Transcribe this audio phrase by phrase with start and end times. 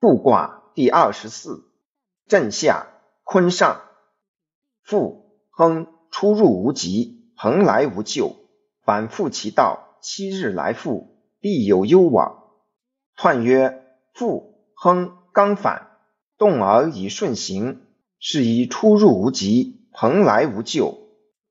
[0.00, 1.62] 复卦第二十四，
[2.26, 2.86] 震下，
[3.22, 3.82] 坤上。
[4.82, 8.34] 复，亨，出入无疾，蓬莱无咎，
[8.82, 12.44] 反复其道，七日来复，必有攸往。
[13.14, 13.84] 彖曰：
[14.14, 15.90] 复，亨，刚反，
[16.38, 17.82] 动而以顺行，
[18.18, 20.96] 是以出入无疾，蓬莱无咎，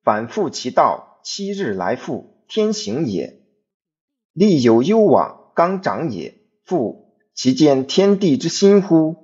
[0.01, 3.43] 反复其道，七日来复，天行也。
[4.33, 6.33] 利有攸往，刚长也。
[6.63, 7.08] 复，
[7.41, 9.15] 其见天地之心乎？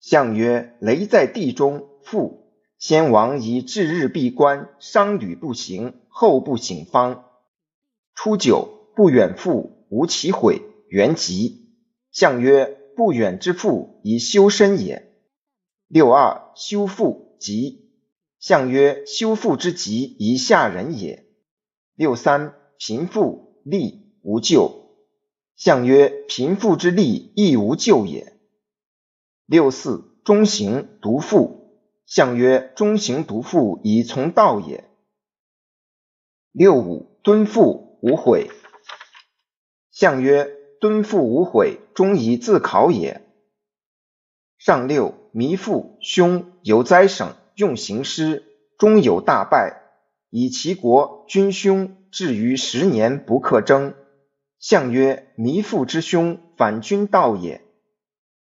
[0.00, 1.86] 象曰：雷在地中。
[2.02, 7.26] 复，先王以至日闭关，商旅不行，后不省方。
[8.12, 11.70] 初九，不远复，无其悔，元吉。
[12.10, 15.12] 象曰：不远之复，以修身也。
[15.86, 17.88] 六二，修复吉。
[18.40, 21.24] 象曰：修复之吉，以下人也。
[21.94, 24.85] 六三，贫富利无咎。
[25.56, 28.36] 象曰：贫富之利，亦无咎也。
[29.46, 31.80] 六四，中行独富。
[32.04, 34.84] 象曰：中行独富，以从道也。
[36.52, 38.50] 六五，敦复无悔。
[39.90, 40.46] 象曰：
[40.78, 43.22] 敦复无悔，终以自考也。
[44.58, 48.44] 上六，弥父凶，有灾省，用行师，
[48.76, 49.80] 终有大败，
[50.28, 53.94] 以其国君凶，至于十年不克征。
[54.68, 57.65] 相曰：弥父之兄，反君道也。